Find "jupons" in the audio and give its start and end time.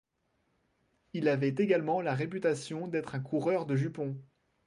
3.75-4.19